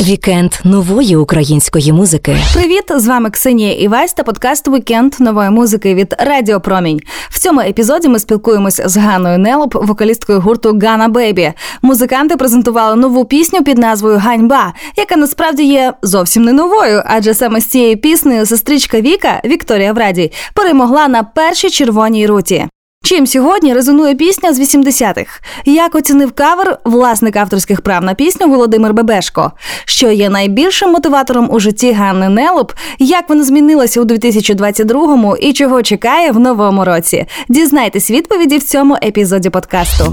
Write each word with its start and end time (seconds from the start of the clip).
Вікенд 0.00 0.52
нової 0.64 1.16
української 1.16 1.92
музики. 1.92 2.36
Привіт! 2.54 2.84
З 2.96 3.06
вами 3.06 3.30
Ксенія 3.30 3.72
Івась 3.72 4.12
та 4.12 4.22
подкаст 4.22 4.68
Вікенд 4.68 5.14
нової 5.20 5.50
музики 5.50 5.94
від 5.94 6.14
Радіо 6.18 6.60
Промінь. 6.60 7.00
В 7.30 7.38
цьому 7.38 7.60
епізоді 7.60 8.08
ми 8.08 8.18
спілкуємось 8.18 8.80
з 8.84 8.96
Ганною 8.96 9.38
Нелоп, 9.38 9.74
вокалісткою 9.74 10.40
гурту 10.40 10.78
Gannababy. 10.82 11.52
Музиканти 11.82 12.36
презентували 12.36 12.96
нову 12.96 13.24
пісню 13.24 13.64
під 13.64 13.78
назвою 13.78 14.18
Ганьба, 14.18 14.72
яка 14.96 15.16
насправді 15.16 15.64
є 15.64 15.92
зовсім 16.02 16.44
не 16.44 16.52
новою, 16.52 17.02
адже 17.06 17.34
саме 17.34 17.60
з 17.60 17.66
цією 17.66 17.96
піснею 17.96 18.46
сестричка 18.46 19.00
Віка 19.00 19.40
Вікторія 19.44 19.92
Врадій 19.92 20.32
перемогла 20.54 21.08
на 21.08 21.22
першій 21.22 21.70
червоній 21.70 22.26
руті. 22.26 22.66
Чим 23.02 23.26
сьогодні 23.26 23.74
резонує 23.74 24.14
пісня 24.14 24.52
з 24.52 24.60
80-х? 24.60 25.40
Як 25.64 25.94
оцінив 25.94 26.32
кавер 26.32 26.78
власник 26.84 27.36
авторських 27.36 27.80
прав 27.80 28.04
на 28.04 28.14
пісню 28.14 28.48
Володимир 28.48 28.94
Бебешко? 28.94 29.52
Що 29.84 30.10
є 30.10 30.30
найбільшим 30.30 30.90
мотиватором 30.90 31.48
у 31.52 31.60
житті 31.60 31.92
Ганни 31.92 32.28
Нелоп? 32.28 32.72
Як 32.98 33.28
вона 33.28 33.44
змінилася 33.44 34.00
у 34.00 34.04
2022-му 34.04 35.36
і 35.36 35.52
чого 35.52 35.82
чекає 35.82 36.32
в 36.32 36.38
новому 36.38 36.84
році? 36.84 37.26
Дізнайтесь 37.48 38.10
відповіді 38.10 38.58
в 38.58 38.62
цьому 38.62 38.96
епізоді 39.04 39.50
подкасту. 39.50 40.04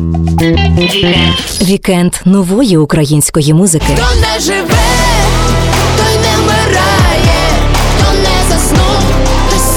Вікенд 1.62 2.14
нової 2.26 2.78
української 2.78 3.54
музики. 3.54 3.86
Хто 3.96 4.20
не 4.22 4.40
живе, 4.40 4.76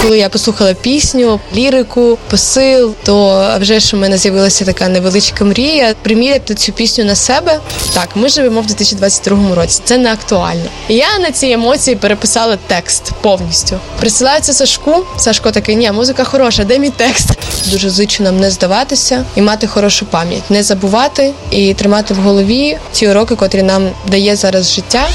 Коли 0.02 0.19
я 0.19 0.29
послухала 0.29 0.74
пісню, 0.74 1.41
лірику, 1.56 2.19
посил, 2.30 2.95
то 3.05 3.47
вже 3.61 3.80
ж 3.80 3.97
у 3.97 4.01
мене 4.01 4.19
з'явилася 4.19 4.65
така 4.65 4.88
невеличка 4.88 5.45
мрія 5.45 5.95
приміряти 6.02 6.55
цю 6.55 6.73
пісню 6.73 7.05
на 7.05 7.15
себе. 7.15 7.61
Так, 7.95 8.09
ми 8.15 8.28
живемо 8.28 8.61
в 8.61 8.66
2022 8.66 9.55
році. 9.55 9.80
Це 9.84 9.98
не 9.98 10.12
актуально. 10.12 10.65
І 10.88 10.95
я 10.95 11.19
на 11.20 11.30
ці 11.30 11.47
емоції 11.47 11.97
переписала 11.97 12.58
текст 12.67 13.12
повністю. 13.20 13.77
Присилаю 14.00 14.41
це 14.41 14.53
Сашку. 14.53 15.05
Сашко 15.17 15.50
такий, 15.50 15.77
ні, 15.77 15.92
музика 15.92 16.25
хороша, 16.25 16.64
де 16.64 16.78
мій 16.78 16.91
текст? 16.91 17.30
Дуже 17.70 17.91
зичу 17.91 18.23
нам 18.23 18.41
не 18.41 18.50
здаватися 18.50 19.25
і 19.36 19.42
мати 19.42 19.67
хорошу 19.67 20.06
пам'ять, 20.06 20.50
не 20.50 20.62
забувати 20.62 21.33
і 21.50 21.75
тримати 21.75 22.14
в 22.14 22.17
голові 22.17 22.78
ті 22.92 23.08
уроки, 23.08 23.34
котрі 23.36 23.62
нам 23.62 23.89
дає 24.11 24.36
зараз 24.36 24.75
життя. 24.75 25.08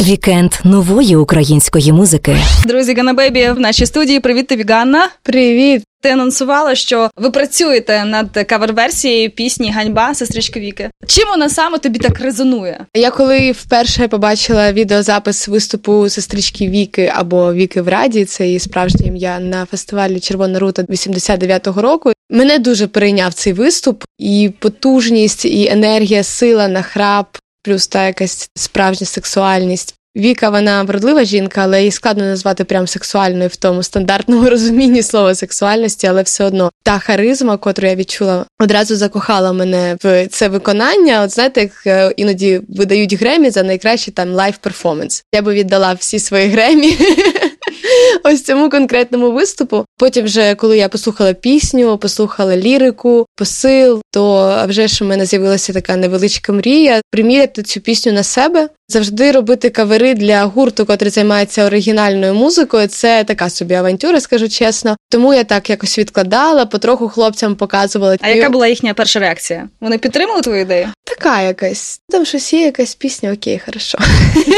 Вікенд 0.00 0.52
нової 0.64 1.16
української 1.16 1.92
музики. 1.92 2.36
Друзі, 2.64 2.94
Гана 2.96 3.14
Бейбі 3.14 3.50
в 3.50 3.60
нашій 3.60 3.86
студії. 3.86 4.20
Привіт 4.20 4.46
тобі, 4.46 4.64
Ганна. 4.68 5.08
Привіт! 5.22 5.82
Ти 6.02 6.08
анонсувала, 6.08 6.74
що 6.74 7.10
ви 7.16 7.30
працюєте 7.30 8.04
над 8.04 8.28
кавер-версією 8.48 9.30
пісні 9.30 9.72
Ганьба 9.72 10.14
сестрички 10.14 10.60
Віки. 10.60 10.90
Чим 11.06 11.28
вона 11.28 11.48
саме 11.48 11.78
тобі 11.78 11.98
так 11.98 12.20
резонує? 12.20 12.86
Я 12.94 13.10
коли 13.10 13.52
вперше 13.52 14.08
побачила 14.08 14.72
відеозапис 14.72 15.48
виступу 15.48 16.08
сестрички 16.08 16.68
Віки 16.68 17.12
або 17.14 17.52
Віки 17.52 17.80
Врадій, 17.80 18.24
це 18.24 18.46
її 18.46 18.58
справжнє 18.58 19.06
ім'я 19.06 19.40
на 19.40 19.66
фестивалі 19.66 20.20
Червона 20.20 20.58
рута 20.58 20.82
89-го 20.82 21.82
року. 21.82 22.12
Мене 22.30 22.58
дуже 22.58 22.86
перейняв 22.86 23.34
цей 23.34 23.52
виступ, 23.52 24.04
і 24.18 24.50
потужність, 24.58 25.44
і 25.44 25.68
енергія, 25.68 26.22
сила, 26.22 26.68
нахрап, 26.68 27.38
плюс 27.62 27.86
та 27.86 28.06
якась 28.06 28.50
справжня 28.54 29.06
сексуальність. 29.06 29.94
Віка, 30.16 30.50
вона 30.50 30.82
вродлива 30.82 31.24
жінка, 31.24 31.60
але 31.64 31.78
її 31.78 31.90
складно 31.90 32.24
назвати 32.24 32.64
прям 32.64 32.86
сексуальною 32.86 33.48
в 33.48 33.56
тому 33.56 33.82
стандартному 33.82 34.50
розумінні 34.50 35.02
слова 35.02 35.34
сексуальності, 35.34 36.06
але 36.06 36.22
все 36.22 36.44
одно 36.44 36.70
та 36.84 36.98
харизма, 36.98 37.56
котру 37.56 37.88
я 37.88 37.94
відчула, 37.94 38.46
одразу 38.60 38.96
закохала 38.96 39.52
мене 39.52 39.96
в 40.02 40.26
це 40.26 40.48
виконання. 40.48 41.22
От 41.22 41.30
знаєте, 41.30 41.60
як 41.60 41.70
е, 41.86 42.12
іноді 42.16 42.60
видають 42.68 43.14
Греммі 43.14 43.50
за 43.50 43.62
найкращий 43.62 44.14
там 44.14 44.32
live 44.32 44.56
performance. 44.56 45.24
Я 45.34 45.42
би 45.42 45.54
віддала 45.54 45.92
всі 45.92 46.18
свої 46.18 46.48
Греммі. 46.48 46.98
Ось 48.24 48.42
цьому 48.42 48.70
конкретному 48.70 49.32
виступу. 49.32 49.84
Потім, 49.98 50.24
вже 50.24 50.54
коли 50.54 50.78
я 50.78 50.88
послухала 50.88 51.32
пісню, 51.32 51.98
послухала 51.98 52.56
лірику, 52.56 53.26
посил, 53.36 54.02
то 54.10 54.54
вже 54.68 54.88
ж 54.88 55.04
у 55.04 55.06
мене 55.06 55.26
з'явилася 55.26 55.72
така 55.72 55.96
невеличка 55.96 56.52
мрія 56.52 57.00
приміряти 57.10 57.62
цю 57.62 57.80
пісню 57.80 58.12
на 58.12 58.22
себе. 58.22 58.68
Завжди 58.88 59.32
робити 59.32 59.70
кавери 59.70 60.14
для 60.14 60.44
гурту, 60.44 60.86
котрий 60.86 61.10
займається 61.10 61.64
оригінальною 61.64 62.34
музикою. 62.34 62.86
Це 62.86 63.24
така 63.24 63.50
собі 63.50 63.74
авантюра, 63.74 64.20
скажу 64.20 64.48
чесно. 64.48 64.96
Тому 65.08 65.34
я 65.34 65.44
так 65.44 65.70
якось 65.70 65.98
відкладала, 65.98 66.66
потроху 66.66 67.08
хлопцям 67.08 67.56
показувала. 67.56 68.16
А 68.20 68.28
яка 68.28 68.50
була 68.50 68.68
їхня 68.68 68.94
перша 68.94 69.20
реакція? 69.20 69.68
Вони 69.80 69.98
підтримали 69.98 70.40
твою 70.40 70.60
ідею? 70.60 70.88
Така 71.04 71.42
якась. 71.42 72.00
Там 72.08 72.24
щось 72.24 72.52
є, 72.52 72.60
якась 72.60 72.94
пісня, 72.94 73.32
окей, 73.32 73.60
хорошо. 73.66 73.98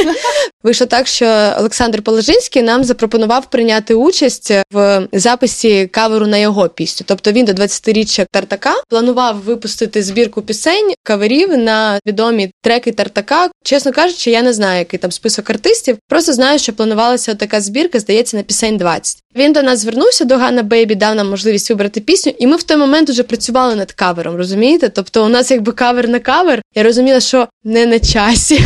Вийшло 0.63 0.87
так, 0.87 1.07
що 1.07 1.27
Олександр 1.59 2.03
Положинський 2.03 2.63
нам 2.63 2.85
запропонував 2.85 3.51
прийняти 3.51 3.95
участь 3.95 4.53
в 4.73 5.09
записі 5.13 5.87
каверу 5.87 6.27
на 6.27 6.37
його 6.37 6.69
пісню. 6.69 7.05
Тобто 7.09 7.33
він 7.33 7.45
до 7.45 7.53
20-річчя 7.53 8.27
Тартака 8.33 8.75
планував 8.89 9.37
випустити 9.37 10.03
збірку 10.03 10.43
пісень 10.43 10.95
каверів 11.03 11.59
на 11.59 11.99
відомі 12.07 12.51
треки 12.63 12.93
Тартака. 12.93 13.51
Чесно 13.65 13.93
кажучи, 13.93 14.18
я 14.27 14.43
не 14.43 14.53
знаю, 14.53 14.79
який 14.79 14.99
там 14.99 15.13
список 15.13 15.51
артистів. 15.51 15.99
Просто 16.09 16.33
знаю, 16.33 16.59
що 16.59 16.73
планувалася 16.73 17.35
така 17.35 17.61
збірка, 17.61 18.01
здається, 18.01 18.37
на 18.37 18.43
пісень 18.43 18.77
20. 18.77 19.23
Він 19.37 19.53
до 19.53 19.63
нас 19.63 19.79
звернувся 19.79 20.25
до 20.25 20.37
Ганна 20.37 20.63
Бейбі, 20.63 20.95
дав 20.95 21.15
нам 21.15 21.31
можливість 21.31 21.71
вибрати 21.71 22.01
пісню, 22.01 22.33
і 22.39 22.47
ми 22.47 22.57
в 22.57 22.63
той 22.63 22.77
момент 22.77 23.11
вже 23.11 23.23
працювали 23.23 23.75
над 23.75 23.93
кавером. 23.93 24.37
Розумієте? 24.37 24.89
Тобто, 24.89 25.25
у 25.25 25.29
нас 25.29 25.51
якби 25.51 25.73
кавер 25.73 26.09
на 26.09 26.19
кавер. 26.19 26.63
Я 26.75 26.83
розуміла, 26.83 27.21
що 27.21 27.49
не 27.65 27.87
на 27.87 27.99
часі. 27.99 28.61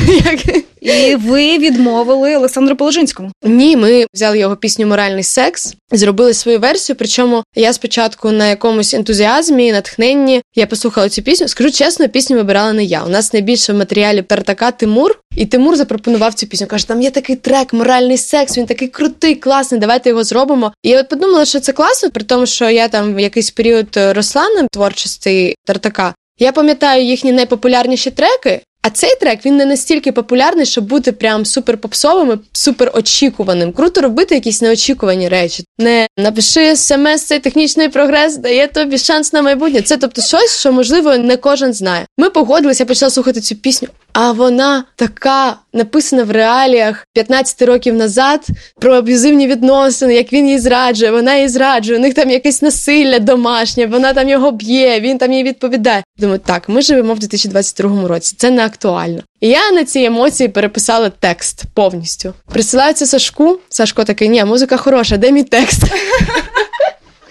І 0.82 1.16
ви 1.16 1.58
відмовили 1.58 2.36
Олександру 2.36 2.76
Положинському. 2.76 3.30
Ні, 3.44 3.76
ми 3.76 4.06
взяли 4.14 4.38
його 4.38 4.56
пісню 4.56 4.86
Моральний 4.86 5.22
секс, 5.22 5.74
зробили 5.92 6.34
свою 6.34 6.58
версію. 6.58 6.96
Причому 6.98 7.44
я 7.54 7.72
спочатку 7.72 8.30
на 8.30 8.46
якомусь 8.46 8.94
ентузіазмі, 8.94 9.72
натхненні 9.72 10.42
я 10.54 10.66
послухала 10.66 11.08
цю 11.08 11.22
пісню. 11.22 11.48
Скажу 11.48 11.70
чесно, 11.70 12.08
пісню 12.08 12.36
вибирала 12.36 12.72
не 12.72 12.84
я. 12.84 13.04
У 13.04 13.08
нас 13.08 13.32
найбільше 13.32 13.72
в 13.72 13.76
матеріалі 13.76 14.22
Тартака 14.22 14.70
Тимур, 14.70 15.18
і 15.36 15.46
Тимур 15.46 15.76
запропонував 15.76 16.34
цю 16.34 16.46
пісню. 16.46 16.66
Каже, 16.66 16.88
там 16.88 17.02
є 17.02 17.10
такий 17.10 17.36
трек, 17.36 17.72
моральний 17.72 18.16
секс. 18.16 18.58
Він 18.58 18.66
такий 18.66 18.88
крутий, 18.88 19.34
класний. 19.34 19.80
Давайте 19.80 20.08
його 20.08 20.24
зробимо. 20.24 20.72
І 20.82 20.88
я 20.88 21.00
от 21.00 21.08
подумала, 21.08 21.44
що 21.44 21.60
це 21.60 21.72
класно, 21.72 22.10
при 22.10 22.24
тому, 22.24 22.46
що 22.46 22.70
я 22.70 22.88
там 22.88 23.14
в 23.14 23.20
якийсь 23.20 23.50
період 23.50 23.88
росла 23.94 24.48
на 24.48 24.68
творчості 24.68 25.54
Тартака. 25.64 26.14
Я 26.38 26.52
пам'ятаю 26.52 27.04
їхні 27.04 27.32
найпопулярніші 27.32 28.10
треки. 28.10 28.60
А 28.84 28.90
цей 28.90 29.10
трек 29.20 29.46
він 29.46 29.56
не 29.56 29.66
настільки 29.66 30.12
популярний, 30.12 30.66
щоб 30.66 30.84
бути 30.84 31.12
прям 31.12 31.44
супер 31.44 31.78
попсовим, 31.78 32.30
і 32.32 32.38
супер 32.52 32.90
очікуваним. 32.94 33.72
Круто 33.72 34.00
робити 34.00 34.34
якісь 34.34 34.62
неочікувані 34.62 35.28
речі. 35.28 35.64
Не 35.78 36.06
напиши 36.18 36.76
смс, 36.76 37.22
цей 37.22 37.38
технічний 37.38 37.88
прогрес 37.88 38.36
дає 38.36 38.68
тобі 38.68 38.98
шанс 38.98 39.32
на 39.32 39.42
майбутнє. 39.42 39.82
Це 39.82 39.96
тобто 39.96 40.22
щось, 40.22 40.58
що 40.60 40.72
можливо 40.72 41.16
не 41.16 41.36
кожен 41.36 41.72
знає. 41.72 42.06
Ми 42.18 42.30
погодилися, 42.30 42.84
почала 42.84 43.10
слухати 43.10 43.40
цю 43.40 43.54
пісню. 43.54 43.88
А 44.12 44.32
вона 44.32 44.84
така 44.96 45.56
написана 45.72 46.24
в 46.24 46.30
реаліях 46.30 47.06
15 47.14 47.62
років 47.62 47.94
назад 47.94 48.46
про 48.80 48.94
аб'юзивні 48.94 49.46
відносини, 49.46 50.14
як 50.14 50.32
він 50.32 50.46
її 50.46 50.58
зраджує, 50.58 51.10
вона 51.10 51.34
її 51.34 51.48
зраджує. 51.48 51.98
У 51.98 52.02
них 52.02 52.14
там 52.14 52.30
якесь 52.30 52.62
насилля 52.62 53.18
домашнє, 53.18 53.86
вона 53.86 54.14
там 54.14 54.28
його 54.28 54.50
б'є, 54.50 55.00
він 55.00 55.18
там 55.18 55.32
їй 55.32 55.42
відповідає. 55.42 56.02
Думаю, 56.18 56.40
так, 56.44 56.68
ми 56.68 56.82
живемо 56.82 57.14
в 57.14 57.18
2022 57.18 58.08
році. 58.08 58.34
Це 58.38 58.50
не 58.50 58.62
актуально. 58.72 59.22
І 59.40 59.48
я 59.48 59.70
на 59.70 59.84
ці 59.84 60.00
емоції 60.00 60.48
переписала 60.48 61.10
текст 61.10 61.62
повністю. 61.74 62.34
Присилаю 62.52 62.94
це 62.94 63.06
Сашку. 63.06 63.58
Сашко 63.68 64.04
такий, 64.04 64.28
ні, 64.28 64.44
музика 64.44 64.76
хороша, 64.76 65.16
де 65.16 65.32
мій 65.32 65.42
текст? 65.42 65.82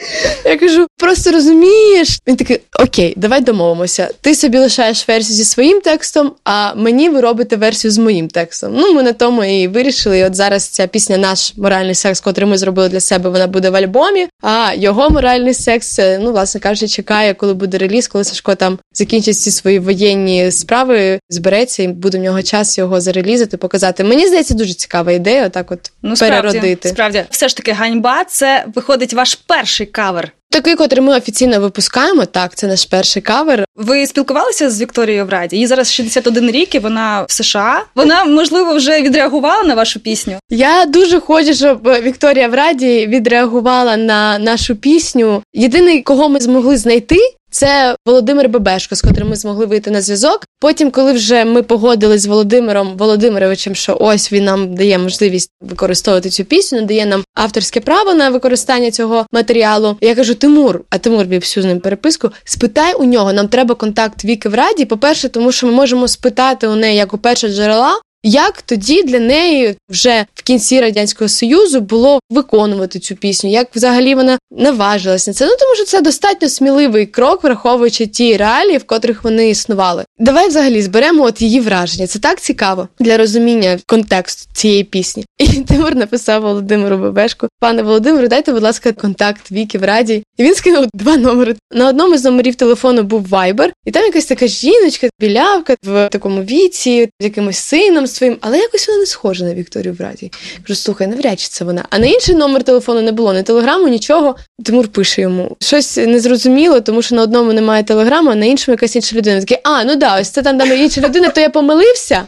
Я 0.46 0.58
кажу, 0.58 0.88
просто 0.98 1.32
розумієш. 1.32 2.20
Він 2.28 2.36
такий, 2.36 2.60
окей, 2.80 3.14
давай 3.18 3.42
домовимося. 3.42 4.10
Ти 4.22 4.36
собі 4.36 4.58
лишаєш 4.58 5.08
версію 5.08 5.36
зі 5.36 5.44
своїм 5.44 5.82
текстом, 5.82 6.32
а 6.44 6.76
мені 6.76 7.10
ви 7.10 7.22
робите 7.22 7.56
версію 7.56 7.92
з 7.92 7.98
моїм 7.98 8.28
текстом. 8.28 8.74
Ну, 8.76 8.94
ми 8.94 9.04
на 9.04 9.14
тому 9.14 9.44
і 9.44 9.68
вирішили. 9.68 10.20
І 10.20 10.24
от 10.24 10.36
зараз 10.36 10.68
ця 10.68 10.88
пісня, 10.88 11.18
наш 11.18 11.54
моральний 11.58 11.96
секс, 11.96 12.20
котрий 12.20 12.48
ми 12.48 12.58
зробили 12.58 12.90
для 12.90 13.00
себе, 13.00 13.30
вона 13.30 13.48
буде 13.48 13.70
в 13.70 13.76
альбомі. 13.76 14.28
А 14.42 14.74
його 14.78 15.10
моральний 15.10 15.54
секс, 15.54 16.00
ну, 16.20 16.32
власне 16.32 16.60
кажучи, 16.62 16.88
чекає, 16.88 17.34
коли 17.34 17.54
буде 17.54 17.78
реліз, 17.78 18.08
коли 18.08 18.24
Сашко 18.24 18.56
там 18.56 18.80
закінчить 18.94 19.36
всі 19.36 19.52
свої 19.52 19.80
воєнні 19.80 20.52
справи, 20.52 21.20
збереться 21.30 21.84
і 21.84 21.88
буде 21.88 22.18
в 22.18 22.22
нього 22.22 22.42
час 22.44 22.78
його 22.78 23.02
зарелізати, 23.02 23.58
показати. 23.58 24.04
Мені 24.04 24.28
здається, 24.28 24.54
дуже 24.54 24.74
цікава 24.74 25.12
ідея, 25.12 25.46
отак 25.46 25.72
от 25.72 25.92
Ну, 26.04 26.16
переродити. 26.16 26.90
Справді, 26.90 26.90
справді, 26.90 27.24
все 27.30 27.48
ж 27.48 27.58
таки, 27.58 27.72
ганьба 27.72 28.24
це 28.24 28.66
виходить 28.76 29.14
ваш 29.14 29.36
перший 29.36 29.86
кавер. 29.92 30.32
Такий, 30.52 30.76
котрий 30.76 31.04
ми 31.04 31.18
офіційно 31.18 31.60
випускаємо, 31.60 32.26
так, 32.26 32.56
це 32.56 32.68
наш 32.68 32.86
перший 32.86 33.22
кавер. 33.22 33.66
Ви 33.76 34.08
спілкувалися 34.08 34.70
з 34.70 34.82
Вікторією 34.82 35.26
Враді? 35.26 35.58
Їй 35.58 35.68
зараз 35.68 35.94
61 35.94 36.52
рік, 36.52 36.76
і 36.76 36.80
вона 36.80 37.26
в 37.30 37.32
США. 37.32 37.84
Вона 37.96 38.26
можливо 38.26 38.76
вже 38.76 39.02
відреагувала 39.02 39.64
на 39.64 39.76
вашу 39.76 40.00
пісню. 40.00 40.40
Я 40.50 40.86
дуже 40.86 41.20
хочу, 41.20 41.54
щоб 41.54 41.84
Вікторія 41.84 42.48
в 42.48 42.54
Раді 42.54 43.08
відреагувала 43.08 43.98
на 43.98 44.40
нашу 44.40 44.76
пісню. 44.76 45.44
Єдиний, 45.54 46.02
кого 46.02 46.30
ми 46.30 46.40
змогли 46.40 46.78
знайти, 46.78 47.18
Це 47.52 47.96
Володимир 48.06 48.50
Бебешко, 48.50 48.96
з 48.96 49.02
котрим 49.02 49.30
ми 49.30 49.36
змогли 49.36 49.66
вийти 49.66 49.92
на 49.92 50.02
зв'язок. 50.02 50.46
Потім, 50.60 50.92
коли 50.92 51.14
вже 51.14 51.46
ми 51.46 51.64
погодились 51.64 52.22
з 52.22 52.26
Володимиром 52.26 52.98
Володимировичем, 52.98 53.76
що 53.76 53.98
ось 54.00 54.34
він 54.34 54.44
нам 54.44 54.76
дає 54.76 54.98
можливість 54.98 55.52
використовувати 55.62 56.30
цю 56.30 56.44
пісню, 56.44 56.82
дає 56.82 57.06
нам 57.06 57.24
авторське 57.36 57.80
право 57.80 58.14
на 58.14 58.30
використання 58.30 58.92
цього 58.92 59.26
матеріалу. 59.32 59.98
Я 60.02 60.16
кажу: 60.16 60.36
Тимур, 60.36 60.82
а 60.90 60.98
Тимур 60.98 61.26
вів 61.26 61.42
всю 61.42 61.64
з 61.64 61.66
ним 61.66 61.80
переписку. 61.80 62.30
Спитай 62.44 62.94
у 62.94 63.04
нього, 63.04 63.34
нам 63.34 63.48
треба 63.48 63.76
контакт 63.76 64.26
Віки 64.26 64.50
в 64.50 64.54
Раді. 64.54 64.86
По-перше, 64.86 65.30
тому 65.30 65.52
що 65.52 65.68
ми 65.68 65.74
можемо 65.74 66.08
спитати 66.08 66.68
у 66.68 66.76
неї 66.76 66.98
як 66.98 67.14
у 67.14 67.18
першого 67.18 67.54
джерела. 67.54 68.00
Як 68.24 68.62
тоді 68.62 69.04
для 69.04 69.20
неї 69.20 69.76
вже 69.90 70.26
в 70.34 70.44
кінці 70.44 70.82
радянського 70.82 71.30
союзу 71.30 71.82
було 71.82 72.20
виконувати 72.30 73.00
цю 73.00 73.16
пісню? 73.16 73.50
Як 73.50 73.68
взагалі 73.76 74.16
вона 74.16 74.40
наважилась 74.52 75.28
на 75.28 75.34
це? 75.34 75.46
Ну 75.46 75.52
тому 75.60 75.76
що 75.76 75.86
це 75.86 76.02
достатньо 76.02 76.50
сміливий 76.50 77.06
крок, 77.06 77.44
враховуючи 77.44 78.08
ті 78.08 78.38
реалії, 78.38 78.78
в 78.78 78.84
котрих 78.84 79.24
вони 79.24 79.50
існували. 79.50 80.06
Давай 80.20 80.48
взагалі 80.48 80.82
зберемо 80.82 81.24
от 81.24 81.42
її 81.42 81.60
враження. 81.60 82.08
Це 82.08 82.20
так 82.20 82.42
цікаво 82.42 82.88
для 83.00 83.18
розуміння 83.18 83.80
контексту 83.86 84.54
цієї 84.54 84.84
пісні. 84.84 85.26
І 85.42 85.48
Тимур 85.48 85.96
написав 85.96 86.42
Володимиру 86.42 86.98
Бебешку: 86.98 87.48
пане 87.60 87.84
Володимиру, 87.84 88.28
дайте, 88.28 88.54
будь 88.54 88.64
ласка, 88.64 88.92
контакт 88.92 89.52
Віки 89.52 89.78
в 89.78 89.84
раді. 89.84 90.24
І 90.38 90.44
він 90.44 90.56
скинув 90.56 90.86
два 90.94 91.18
номери. 91.18 91.56
На 91.72 91.90
одному 91.90 92.18
з 92.18 92.24
номерів 92.24 92.56
телефону 92.56 93.04
був 93.04 93.28
Viber, 93.28 93.70
і 93.86 93.92
там 93.92 94.04
якась 94.04 94.26
така 94.26 94.48
жіночка, 94.48 95.10
білявка 95.20 95.76
в 95.84 96.10
такому 96.12 96.42
віці, 96.42 97.10
з 97.20 97.24
якимось 97.24 97.58
сином 97.58 98.08
своїм, 98.08 98.38
але 98.42 98.58
якось 98.58 98.88
вона 98.88 99.00
не 99.00 99.06
схожа 99.06 99.46
на 99.46 99.54
Вікторію 99.54 99.94
Браді. 99.94 100.32
Кажу, 100.68 100.80
слухай, 100.80 101.08
навряд 101.08 101.40
чи 101.40 101.48
це 101.48 101.66
вона. 101.66 101.86
А 101.90 102.00
на 102.00 102.06
інший 102.06 102.36
номер 102.36 102.64
телефону 102.64 103.02
не 103.02 103.12
було, 103.12 103.34
ні 103.34 103.44
телеграму, 103.44 103.88
нічого. 103.88 104.36
Тимур 104.66 104.88
пише 104.88 105.22
йому 105.22 105.58
щось 105.60 105.98
незрозуміло, 105.98 106.82
тому 106.82 107.02
що 107.02 107.16
на 107.16 107.22
одному 107.22 107.54
немає 107.54 107.84
телеграму, 107.84 108.32
а 108.32 108.36
на 108.36 108.46
іншому 108.46 108.74
якась 108.74 108.96
інша 108.96 109.16
людина. 109.16 109.40
Такий, 109.40 109.58
а 109.64 109.84
ну 109.84 109.96
да, 109.96 110.20
ось 110.20 110.30
це 110.30 110.42
там 110.42 110.58
дам 110.58 110.74
інша 110.74 111.02
людина, 111.02 111.30
то 111.30 111.42
я 111.42 111.50
помилився. 111.50 112.24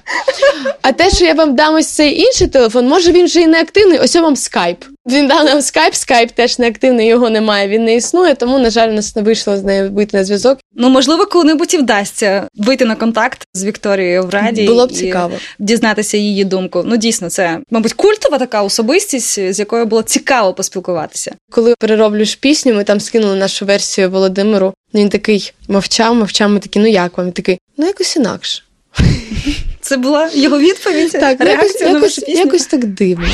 А 0.82 0.92
те, 0.92 1.10
що 1.10 1.26
я 1.26 1.34
вам 1.34 1.56
дам 1.56 1.76
ось 1.76 1.88
цей 1.88 2.22
інший 2.22 2.48
телефон, 2.48 2.88
може 2.88 3.03
він 3.12 3.26
вже 3.26 3.42
і 3.42 3.48
не 3.48 3.62
активний. 3.62 4.00
Ось 4.00 4.16
вам 4.16 4.36
скайп. 4.36 4.84
Він 5.12 5.28
дав 5.28 5.46
нам 5.46 5.62
скайп, 5.62 5.94
скайп 5.96 6.32
теж 6.32 6.60
не 6.60 6.68
активний, 6.68 7.08
його 7.08 7.30
немає. 7.30 7.68
Він 7.68 7.84
не 7.86 7.96
існує, 7.96 8.36
тому 8.36 8.60
на 8.60 8.70
жаль, 8.70 8.88
нас 8.90 9.16
не 9.16 9.22
вийшло 9.22 9.58
з 9.58 9.64
нею 9.64 9.92
вийти 9.92 10.18
на 10.18 10.24
зв'язок. 10.24 10.60
Ну 10.76 10.90
можливо, 10.90 11.26
коли-небудь 11.26 11.74
і 11.74 11.78
вдасться 11.78 12.48
вийти 12.56 12.86
на 12.86 12.96
контакт 12.96 13.42
з 13.54 13.64
Вікторією 13.64 14.24
в 14.24 14.30
раді 14.30 14.66
Було 14.66 14.88
б 14.88 14.92
і 14.92 14.94
цікаво. 14.96 15.34
дізнатися 15.60 16.18
її 16.18 16.44
думку. 16.44 16.84
Ну 16.86 16.98
дійсно, 16.98 17.30
це 17.30 17.60
мабуть 17.72 17.94
культова 17.94 18.38
така 18.38 18.64
особистість, 18.64 19.54
з 19.54 19.60
якою 19.60 19.86
було 19.86 20.04
цікаво 20.04 20.54
поспілкуватися. 20.54 21.36
Коли 21.52 21.76
перероблюєш 21.80 22.36
пісню, 22.36 22.74
ми 22.74 22.84
там 22.84 23.00
скинули 23.00 23.36
нашу 23.36 23.66
версію 23.66 24.10
Володимиру. 24.10 24.74
Він 24.94 25.10
такий 25.10 25.54
мовчав, 25.68 26.16
мовчав. 26.16 26.50
Ми 26.50 26.60
такі, 26.60 26.80
ну 26.80 26.88
як 26.88 27.18
вам? 27.18 27.26
Він 27.28 27.34
такий, 27.34 27.60
ну 27.78 27.86
якось 27.86 28.16
інакше. 28.16 28.64
Це 29.84 29.98
була 29.98 30.30
його 30.34 30.60
відповідь. 30.60 31.12
Так, 31.12 31.40
Реакція 31.40 31.90
якось, 31.90 31.94
на 31.94 32.00
вашу 32.00 32.22
пісню. 32.22 32.36
якось 32.46 32.66
так 32.66 32.86
дивно. 32.86 33.26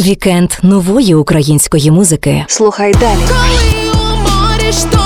Вікенд 0.00 0.50
нової 0.62 1.14
української 1.14 1.90
музики. 1.90 2.44
Слухай 2.48 2.92
далі. 2.92 3.18
Коли 3.28 3.92
у 3.92 4.16
морі 4.16 4.72
шторм 4.72 4.99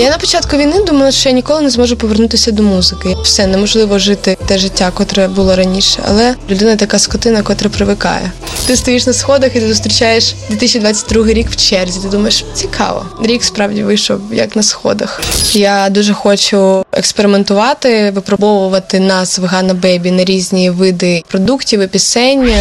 Я 0.00 0.10
на 0.10 0.18
початку 0.18 0.56
війни 0.56 0.84
думала, 0.86 1.10
що 1.10 1.28
я 1.28 1.34
ніколи 1.34 1.60
не 1.60 1.70
зможу 1.70 1.96
повернутися 1.96 2.50
до 2.50 2.62
музики. 2.62 3.16
Все 3.22 3.46
неможливо 3.46 3.98
жити 3.98 4.36
те 4.46 4.58
життя, 4.58 4.90
котре 4.94 5.28
було 5.28 5.56
раніше. 5.56 6.02
Але 6.08 6.34
людина 6.50 6.76
така 6.76 6.98
скотина, 6.98 7.42
котра 7.42 7.70
привикає. 7.70 8.32
Ти 8.66 8.76
стоїш 8.76 9.06
на 9.06 9.12
сходах 9.12 9.56
і 9.56 9.60
ти 9.60 9.68
зустрічаєш 9.68 10.34
2022 10.50 11.26
рік 11.26 11.50
в 11.50 11.56
черзі. 11.56 12.00
Ти 12.00 12.08
думаєш, 12.08 12.44
цікаво. 12.54 13.06
Рік 13.22 13.44
справді 13.44 13.82
вийшов 13.82 14.20
як 14.32 14.56
на 14.56 14.62
сходах. 14.62 15.22
Я 15.52 15.88
дуже 15.90 16.12
хочу 16.12 16.84
експериментувати, 16.92 18.10
випробовувати 18.10 19.00
нас 19.00 19.38
в 19.38 19.44
Ганна 19.44 19.74
Бейбі 19.74 20.10
на 20.10 20.24
різні 20.24 20.70
види 20.70 21.22
продуктів 21.28 21.80
і 21.80 21.86
пісень. 21.86 22.52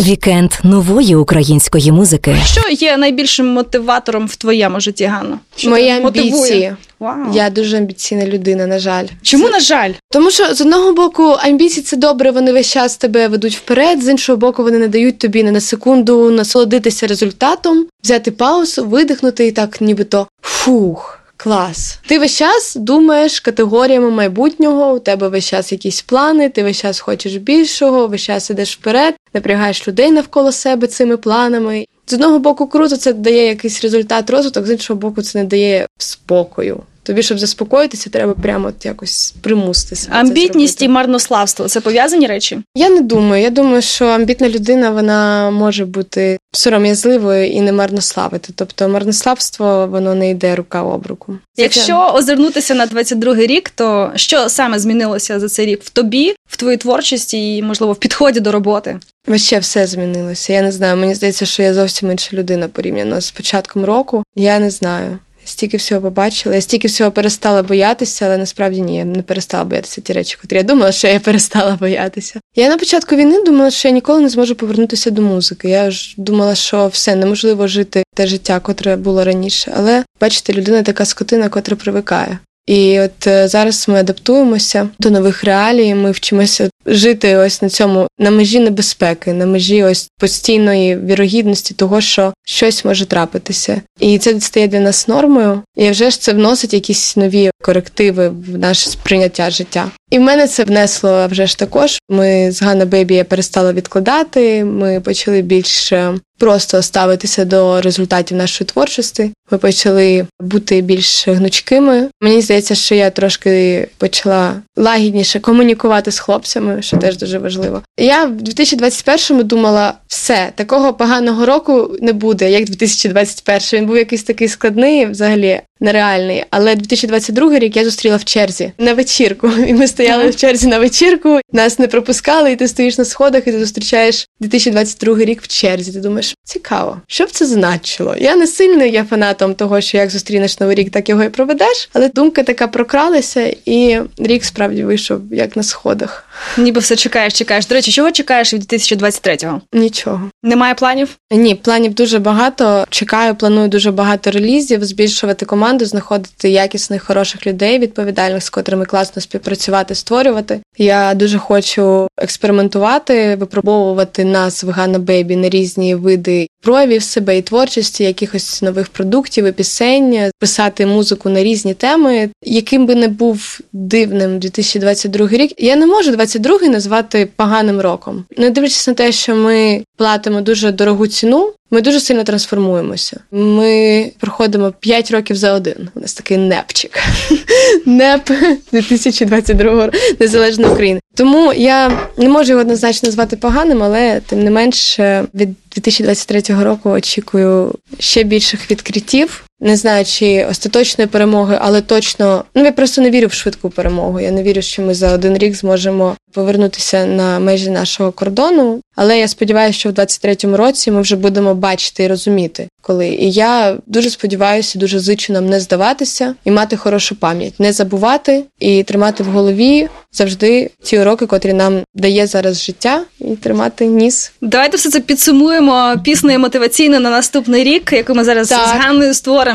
Вікенд 0.00 0.52
нової 0.62 1.16
української 1.16 1.92
музики. 1.92 2.36
Що 2.44 2.68
є 2.70 2.96
найбільшим 2.96 3.46
мотиватором 3.46 4.26
в 4.26 4.36
твоєму 4.36 4.80
житті, 4.80 5.04
Ганна? 5.04 5.38
Що 5.56 5.70
Мої 5.70 5.88
тебе 5.88 6.00
мотивує? 6.00 6.32
амбіції. 6.32 6.76
Вау. 7.00 7.32
Я 7.34 7.50
дуже 7.50 7.76
амбіційна 7.76 8.26
людина, 8.26 8.66
на 8.66 8.78
жаль. 8.78 9.06
Чому 9.22 9.48
на 9.48 9.60
жаль? 9.60 9.92
Тому 10.10 10.30
що 10.30 10.54
з 10.54 10.60
одного 10.60 10.92
боку 10.92 11.22
амбіції 11.22 11.84
це 11.84 11.96
добре, 11.96 12.30
вони 12.30 12.52
весь 12.52 12.70
час 12.70 12.96
тебе 12.96 13.28
ведуть 13.28 13.56
вперед. 13.56 14.02
З 14.02 14.08
іншого 14.08 14.36
боку, 14.36 14.62
вони 14.62 14.78
не 14.78 14.88
дають 14.88 15.18
тобі 15.18 15.42
не 15.42 15.52
на 15.52 15.60
секунду 15.60 16.30
насолодитися 16.30 17.06
результатом, 17.06 17.86
взяти 18.04 18.30
паузу, 18.30 18.84
видихнути 18.84 19.46
і 19.46 19.52
так, 19.52 19.80
нібито 19.80 20.26
фух. 20.42 21.20
Клас. 21.38 21.98
Ти 22.06 22.18
весь 22.18 22.36
час 22.36 22.76
думаєш 22.76 23.40
категоріями 23.40 24.10
майбутнього, 24.10 24.92
у 24.92 24.98
тебе 24.98 25.28
весь 25.28 25.44
час 25.44 25.72
якісь 25.72 26.02
плани, 26.02 26.48
ти 26.48 26.62
весь 26.62 26.80
час 26.80 27.00
хочеш 27.00 27.36
більшого, 27.36 28.06
весь 28.06 28.20
час 28.22 28.50
ідеш 28.50 28.76
вперед, 28.76 29.14
напрягаєш 29.34 29.88
людей 29.88 30.10
навколо 30.10 30.52
себе 30.52 30.86
цими 30.86 31.16
планами. 31.16 31.86
З 32.06 32.12
одного 32.12 32.38
боку, 32.38 32.66
круто, 32.66 32.96
це 32.96 33.12
дає 33.12 33.46
якийсь 33.46 33.82
результат 33.82 34.30
розвиток, 34.30 34.66
з 34.66 34.70
іншого 34.70 35.00
боку, 35.00 35.22
це 35.22 35.38
не 35.38 35.44
дає 35.44 35.86
спокою. 35.98 36.82
Тобі, 37.06 37.22
щоб 37.22 37.38
заспокоїтися, 37.38 38.10
треба 38.10 38.34
прямо 38.34 38.68
от 38.68 38.86
якось 38.86 39.34
примусити 39.40 39.96
себе. 39.96 40.14
це 40.14 40.20
Амбітність 40.20 40.82
і 40.82 40.88
марнославство 40.88 41.68
це 41.68 41.80
пов'язані 41.80 42.26
речі? 42.26 42.58
Я 42.74 42.88
не 42.88 43.00
думаю. 43.00 43.42
Я 43.42 43.50
думаю, 43.50 43.82
що 43.82 44.06
амбітна 44.06 44.48
людина 44.48 44.90
вона 44.90 45.50
може 45.50 45.84
бути 45.84 46.38
сором'язливою 46.52 47.50
і 47.50 47.60
не 47.60 47.72
марнославити. 47.72 48.52
Тобто 48.56 48.88
марнославство 48.88 49.86
воно 49.86 50.14
не 50.14 50.30
йде 50.30 50.56
рука 50.56 50.82
об 50.82 51.06
руку. 51.06 51.38
Це 51.54 51.62
Якщо 51.62 52.12
озирнутися 52.14 52.74
на 52.74 52.86
22-й 52.86 53.46
рік, 53.46 53.70
то 53.70 54.12
що 54.16 54.48
саме 54.48 54.78
змінилося 54.78 55.40
за 55.40 55.48
цей 55.48 55.66
рік 55.66 55.82
в 55.82 55.90
тобі, 55.90 56.34
в 56.48 56.56
твоїй 56.56 56.76
творчості 56.76 57.56
і, 57.56 57.62
можливо, 57.62 57.92
в 57.92 57.96
підході 57.96 58.40
до 58.40 58.52
роботи? 58.52 59.00
Вообще 59.26 59.58
все 59.58 59.86
змінилося. 59.86 60.52
Я 60.52 60.62
не 60.62 60.72
знаю. 60.72 60.96
Мені 60.96 61.14
здається, 61.14 61.46
що 61.46 61.62
я 61.62 61.74
зовсім 61.74 62.10
інша 62.10 62.36
людина 62.36 62.68
порівняно 62.68 63.20
з 63.20 63.30
початком 63.30 63.84
року. 63.84 64.22
Я 64.36 64.58
не 64.58 64.70
знаю. 64.70 65.18
Стільки 65.48 65.76
всього 65.76 66.00
побачила, 66.00 66.54
я 66.54 66.60
стільки 66.60 66.88
всього 66.88 67.10
перестала 67.10 67.62
боятися, 67.62 68.26
але 68.26 68.38
насправді 68.38 68.80
ні, 68.80 68.96
я 68.96 69.04
не 69.04 69.22
перестала 69.22 69.64
боятися 69.64 70.00
ті 70.00 70.12
речі, 70.12 70.38
котрі 70.40 70.56
я 70.56 70.62
думала, 70.62 70.92
що 70.92 71.08
я 71.08 71.20
перестала 71.20 71.76
боятися. 71.80 72.40
Я 72.56 72.68
на 72.68 72.78
початку 72.78 73.16
війни 73.16 73.42
думала, 73.42 73.70
що 73.70 73.88
я 73.88 73.94
ніколи 73.94 74.20
не 74.20 74.28
зможу 74.28 74.54
повернутися 74.54 75.10
до 75.10 75.22
музики. 75.22 75.68
Я 75.68 75.90
ж 75.90 76.14
думала, 76.16 76.54
що 76.54 76.86
все 76.86 77.16
неможливо 77.16 77.66
жити 77.66 78.02
те 78.14 78.26
життя, 78.26 78.60
котре 78.60 78.96
було 78.96 79.24
раніше. 79.24 79.72
Але 79.76 80.04
бачите, 80.20 80.52
людина 80.52 80.82
така 80.82 81.04
скотина, 81.04 81.48
котра 81.48 81.76
привикає. 81.76 82.38
І 82.66 83.00
от 83.00 83.26
е, 83.26 83.48
зараз 83.48 83.88
ми 83.88 83.98
адаптуємося 83.98 84.88
до 84.98 85.10
нових 85.10 85.44
реалій. 85.44 85.94
Ми 85.94 86.10
вчимося 86.10 86.70
жити 86.86 87.36
ось 87.36 87.62
на 87.62 87.68
цьому 87.68 88.06
на 88.18 88.30
межі 88.30 88.60
небезпеки, 88.60 89.32
на 89.32 89.46
межі 89.46 89.84
ось 89.84 90.08
постійної 90.18 90.96
вірогідності 90.96 91.74
того, 91.74 92.00
що 92.00 92.32
щось 92.44 92.84
може 92.84 93.06
трапитися, 93.06 93.80
і 94.00 94.18
це 94.18 94.40
стає 94.40 94.68
для 94.68 94.80
нас 94.80 95.08
нормою. 95.08 95.62
І 95.76 95.90
вже 95.90 96.10
ж 96.10 96.20
це 96.20 96.32
вносить 96.32 96.74
якісь 96.74 97.16
нові 97.16 97.50
корективи 97.62 98.28
в 98.28 98.58
наше 98.58 98.90
сприйняття 98.90 99.50
життя. 99.50 99.90
І 100.10 100.18
в 100.18 100.22
мене 100.22 100.46
це 100.46 100.64
внесло 100.64 101.26
вже 101.26 101.46
ж 101.46 101.58
також. 101.58 101.98
Ми 102.08 102.52
з 102.52 102.62
Ганна 102.62 102.84
Бейбі 102.84 103.14
я 103.14 103.24
перестала 103.24 103.72
відкладати. 103.72 104.64
Ми 104.64 105.00
почали 105.00 105.42
більш 105.42 105.92
е, 105.92 106.14
просто 106.38 106.82
ставитися 106.82 107.44
до 107.44 107.80
результатів 107.80 108.36
нашої 108.36 108.68
творчості. 108.68 109.30
Ми 109.50 109.58
почали 109.58 110.26
бути 110.40 110.80
більш 110.80 111.28
гнучкими. 111.28 112.08
Мені 112.20 112.40
здається, 112.40 112.74
що 112.74 112.94
я 112.94 113.10
трошки 113.10 113.88
почала 113.98 114.54
лагідніше 114.76 115.40
комунікувати 115.40 116.12
з 116.12 116.18
хлопцями, 116.18 116.82
що 116.82 116.96
теж 116.96 117.16
дуже 117.16 117.38
важливо. 117.38 117.82
Я 117.98 118.24
в 118.24 118.32
2021-му 118.32 119.42
думала, 119.42 119.94
все 120.06 120.52
такого 120.54 120.94
поганого 120.94 121.46
року 121.46 121.96
не 122.00 122.12
буде, 122.12 122.50
як 122.50 122.64
2021. 122.64 123.80
Він 123.80 123.86
був 123.86 123.96
якийсь 123.96 124.22
такий 124.22 124.48
складний, 124.48 125.06
взагалі 125.06 125.60
нереальний. 125.80 126.44
Але 126.50 126.74
2022 126.74 127.58
рік 127.58 127.76
я 127.76 127.84
зустріла 127.84 128.16
в 128.16 128.24
черзі 128.24 128.72
на 128.78 128.94
вечірку. 128.94 129.50
І 129.66 129.74
ми 129.74 129.86
стояли 129.86 130.30
в 130.30 130.36
черзі 130.36 130.66
на 130.66 130.78
вечірку, 130.78 131.40
нас 131.52 131.78
не 131.78 131.86
пропускали, 131.88 132.52
і 132.52 132.56
ти 132.56 132.68
стоїш 132.68 132.98
на 132.98 133.04
сходах, 133.04 133.46
і 133.46 133.52
ти 133.52 133.58
зустрічаєш 133.58 134.28
2022 134.40 135.18
рік 135.18 135.42
в 135.42 135.48
черзі. 135.48 135.92
Ти 135.92 136.00
думаєш, 136.00 136.34
цікаво, 136.44 137.00
що 137.06 137.24
б 137.24 137.30
це 137.30 137.46
значило? 137.46 138.14
Я 138.18 138.36
не 138.36 138.46
сильно 138.46 138.84
є 138.84 139.04
фанатом 139.10 139.54
того, 139.54 139.80
що 139.80 139.96
як 139.96 140.10
зустрінеш 140.10 140.60
новий 140.60 140.76
рік, 140.76 140.90
так 140.90 141.08
його 141.08 141.22
і 141.22 141.28
проведеш. 141.28 141.88
Але 141.92 142.08
думка 142.08 142.42
така 142.42 142.66
прокралася, 142.66 143.54
і 143.64 144.00
рік 144.18 144.44
справді 144.44 144.84
вийшов 144.84 145.20
як 145.30 145.56
на 145.56 145.62
сходах. 145.62 146.24
Ніби 146.58 146.80
все 146.80 146.96
чекаєш, 146.96 147.32
чекаєш. 147.32 147.66
До 147.66 147.74
речі, 147.74 147.92
чого 147.92 148.12
чекаєш 148.12 148.54
від 148.54 148.62
2023-го? 148.62 149.60
Нічого. 149.72 150.30
Немає 150.42 150.74
планів? 150.74 151.16
Ні, 151.30 151.54
планів 151.54 151.94
дуже 151.94 152.18
багато. 152.18 152.86
Чекаю, 152.90 153.34
планую 153.34 153.68
дуже 153.68 153.90
багато 153.90 154.30
релізів, 154.30 154.84
збільшувати 154.84 155.46
команду, 155.46 155.84
знаходити 155.84 156.48
якісних, 156.48 157.02
хороших 157.02 157.46
людей, 157.46 157.78
відповідальних, 157.78 158.42
з 158.42 158.50
котрими 158.50 158.84
класно 158.84 159.22
співпрацювати, 159.22 159.94
створювати. 159.94 160.60
Я 160.78 161.14
дуже 161.14 161.38
хочу 161.38 162.08
експериментувати, 162.18 163.36
випробовувати 163.36 164.24
нас 164.24 164.64
в 164.64 164.70
Ганна 164.70 164.98
Бейбі 164.98 165.36
на 165.36 165.48
різні 165.48 165.94
види 165.94 166.46
проявів 166.66 167.02
себе 167.02 167.38
і 167.38 167.42
творчості, 167.42 168.04
якихось 168.04 168.62
нових 168.62 168.88
продуктів 168.88 169.44
і 169.44 169.52
пісень, 169.52 170.30
писати 170.38 170.86
музику 170.86 171.28
на 171.28 171.42
різні 171.42 171.74
теми. 171.74 172.30
Яким 172.42 172.86
би 172.86 172.94
не 172.94 173.08
був 173.08 173.60
дивним 173.72 174.38
2022 174.38 175.28
рік, 175.28 175.52
я 175.58 175.76
не 175.76 175.86
можу 175.86 176.10
22 176.26 176.68
назвати 176.68 177.28
поганим 177.36 177.80
роком. 177.80 178.24
Не 178.36 178.50
дивлячись 178.50 178.88
на 178.88 178.94
те, 178.94 179.12
що 179.12 179.34
ми 179.34 179.84
платимо 179.96 180.40
дуже 180.40 180.72
дорогу 180.72 181.06
ціну. 181.06 181.52
Ми 181.70 181.80
дуже 181.80 182.00
сильно 182.00 182.24
трансформуємося. 182.24 183.20
Ми 183.30 184.12
проходимо 184.18 184.72
5 184.80 185.10
років 185.10 185.36
за 185.36 185.52
один. 185.52 185.88
У 185.94 186.00
нас 186.00 186.14
такий 186.14 186.36
непчик. 186.36 186.98
Неп 187.86 188.30
2022 188.72 189.90
незалежної 190.20 190.72
України. 190.72 191.00
Тому 191.14 191.52
я 191.52 191.98
не 192.16 192.28
можу 192.28 192.50
його 192.50 192.60
однозначно 192.60 193.06
назвати 193.06 193.36
поганим, 193.36 193.82
але 193.82 194.20
тим 194.26 194.44
не 194.44 194.50
менш 194.50 194.98
від 195.34 195.48
2023 195.74 196.64
року 196.64 196.90
очікую 196.90 197.74
ще 197.98 198.22
більших 198.22 198.70
відкриттів. 198.70 199.45
Не 199.60 199.76
знаю, 199.76 200.04
чи 200.04 200.46
остаточної 200.50 201.08
перемоги, 201.08 201.58
але 201.60 201.80
точно 201.80 202.44
ну 202.54 202.64
я 202.64 202.72
просто 202.72 203.02
не 203.02 203.10
вірю 203.10 203.26
в 203.26 203.32
швидку 203.32 203.70
перемогу. 203.70 204.20
Я 204.20 204.30
не 204.30 204.42
вірю, 204.42 204.62
що 204.62 204.82
ми 204.82 204.94
за 204.94 205.12
один 205.12 205.38
рік 205.38 205.54
зможемо 205.54 206.16
повернутися 206.32 207.06
на 207.06 207.38
межі 207.38 207.70
нашого 207.70 208.12
кордону. 208.12 208.80
Але 208.96 209.18
я 209.18 209.28
сподіваюся, 209.28 209.78
що 209.78 209.88
в 209.88 209.92
23-му 209.92 210.56
році 210.56 210.90
ми 210.90 211.00
вже 211.00 211.16
будемо 211.16 211.54
бачити 211.54 212.04
і 212.04 212.06
розуміти, 212.06 212.68
коли. 212.82 213.08
І 213.08 213.30
я 213.30 213.76
дуже 213.86 214.10
сподіваюся, 214.10 214.78
дуже 214.78 214.98
зичу 214.98 215.32
нам 215.32 215.48
не 215.48 215.60
здаватися 215.60 216.34
і 216.44 216.50
мати 216.50 216.76
хорошу 216.76 217.16
пам'ять, 217.16 217.60
не 217.60 217.72
забувати 217.72 218.44
і 218.60 218.82
тримати 218.82 219.22
в 219.22 219.26
голові 219.26 219.88
завжди 220.12 220.70
ті 220.82 220.98
уроки, 220.98 221.26
котрі 221.26 221.52
нам 221.52 221.80
дає 221.94 222.26
зараз 222.26 222.64
життя, 222.64 223.02
і 223.20 223.36
тримати 223.36 223.86
ніс. 223.86 224.32
Давайте 224.40 224.76
все 224.76 224.90
це 224.90 225.00
підсумуємо 225.00 225.94
піснею 226.04 226.38
мотиваційно 226.38 227.00
на 227.00 227.10
наступний 227.10 227.64
рік, 227.64 227.92
яку 227.92 228.14
ми 228.14 228.24
зараз 228.24 228.48
Так. 228.48 228.68
з 228.68 228.70
Ганною 228.70 229.14
створимо. 229.14 229.45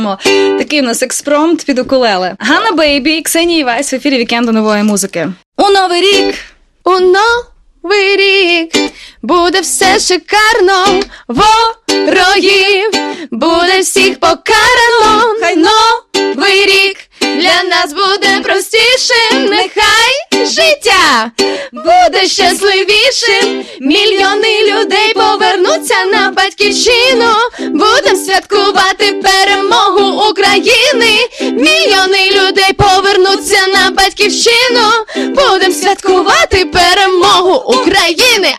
Такий 0.57 0.81
у 0.81 0.83
нас 0.83 1.03
експромт 1.03 1.65
під 1.65 1.79
укулеле. 1.79 2.35
Ганна 2.39 2.71
Бейбі, 2.71 3.21
Ксенія 3.21 3.59
Івась 3.59 3.93
в 3.93 3.95
ефірі 3.95 4.17
вікенду 4.17 4.51
нової 4.51 4.83
музики. 4.83 5.27
У 5.57 5.69
новий 5.69 6.01
рік 6.01 6.35
У 6.83 6.91
новий 6.91 8.15
рік 8.17 8.91
буде 9.21 9.61
все 9.61 9.99
шикарно, 9.99 11.01
ворогів 11.27 12.91
буде 13.31 13.79
всіх 13.81 14.19
покарано. 14.19 15.35
Хай 15.41 15.55
новий 15.55 16.65
рік 16.65 16.97
для 17.21 17.63
нас 17.69 17.93
буде 17.93 18.39
простішим, 18.43 19.45
нехай 19.45 20.45
життя 20.45 21.31
буде 21.71 22.27
щасливішим. 22.27 23.65
Мільйони 23.79 24.63
людей 24.63 25.13
повернуться 25.13 26.05
на 26.05 26.31
батьківщину. 26.31 27.33
Будем 27.59 28.15
святкувати 28.15 29.21
перемогу 29.23 30.29
України. 30.29 31.17
Мільйони 31.41 32.31
людей 32.31 32.73
повернуться 32.73 33.67
на 33.67 33.91
батьківщину. 33.91 34.89
Будем 35.15 35.73
святкувати 35.73 36.65
перемогу 36.65 37.73
України. 37.79 38.55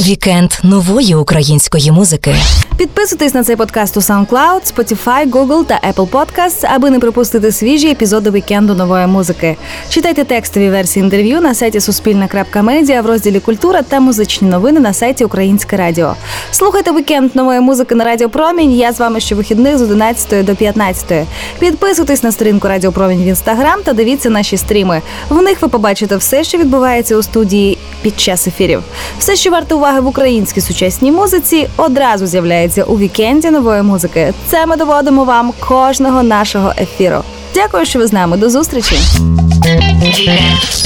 Вікенд 0.00 0.50
нової 0.62 1.14
української 1.14 1.92
музики. 1.92 2.34
Підписуйтесь 2.76 3.34
на 3.34 3.44
цей 3.44 3.56
подкаст 3.56 3.96
у 3.96 4.00
SoundCloud, 4.00 4.74
Spotify, 4.74 5.30
Google 5.30 5.64
та 5.64 5.80
Apple 5.92 6.08
Podcasts, 6.08 6.68
аби 6.74 6.90
не 6.90 6.98
пропустити 6.98 7.52
свіжі 7.52 7.90
епізоди 7.90 8.30
вікенду 8.30 8.74
нової 8.74 9.06
музики. 9.06 9.56
Читайте 9.90 10.24
текстові 10.24 10.70
версії 10.70 11.04
інтерв'ю 11.04 11.40
на 11.40 11.54
сайті 11.54 11.80
Суспільна.Медіа 11.80 13.02
в 13.02 13.06
розділі 13.06 13.40
Культура 13.40 13.82
та 13.82 14.00
музичні 14.00 14.48
новини 14.48 14.80
на 14.80 14.92
сайті 14.92 15.24
Українське 15.24 15.76
Радіо. 15.76 16.14
Слухайте 16.50 16.92
вікенд 16.92 17.36
нової 17.36 17.60
музики 17.60 17.94
на 17.94 18.04
Радіо 18.04 18.28
Промінь. 18.28 18.72
Я 18.72 18.92
з 18.92 19.00
вами 19.00 19.20
щовихідних 19.20 19.78
з 19.78 19.82
11 19.82 20.44
до 20.44 20.54
15. 20.56 21.26
Підписуйтесь 21.58 22.22
на 22.22 22.32
сторінку 22.32 22.68
Радіо 22.68 22.92
Промінь 22.92 23.24
в 23.24 23.26
інстаграм 23.26 23.82
та 23.84 23.92
дивіться 23.92 24.30
наші 24.30 24.56
стріми. 24.56 25.02
В 25.28 25.42
них 25.42 25.62
ви 25.62 25.68
побачите 25.68 26.16
все, 26.16 26.44
що 26.44 26.58
відбувається 26.58 27.16
у 27.16 27.22
студії 27.22 27.78
під 28.02 28.20
час 28.20 28.46
ефірів. 28.46 28.82
Все, 29.18 29.36
що 29.36 29.50
варто 29.50 29.76
уваги 29.76 30.00
в 30.00 30.06
українській 30.06 30.60
сучасній 30.60 31.12
музиці, 31.12 31.68
одразу 31.76 32.26
з'являється 32.26 32.84
у 32.84 32.98
вікенді 32.98 33.50
нової 33.50 33.82
музики. 33.82 34.34
Це 34.50 34.66
ми 34.66 34.76
доводимо 34.76 35.24
вам 35.24 35.52
кожного 35.60 36.22
нашого 36.22 36.72
ефіру. 36.80 37.22
Дякую, 37.54 37.86
що 37.86 37.98
ви 37.98 38.06
з 38.06 38.12
нами. 38.12 38.36
До 38.36 38.50
зустрічі. 38.50 38.96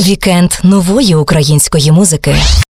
Вікенд 0.00 0.52
нової 0.62 1.14
української 1.14 1.92
музики. 1.92 2.34